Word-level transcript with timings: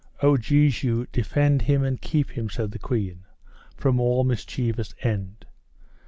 O 0.23 0.35
Jesu 0.35 1.05
defend 1.11 1.61
him 1.61 1.83
and 1.83 2.01
keep 2.01 2.31
him, 2.31 2.49
said 2.49 2.71
the 2.71 2.79
queen, 2.79 3.23
from 3.77 3.99
all 3.99 4.23
mischievous 4.23 4.95
end. 5.03 5.45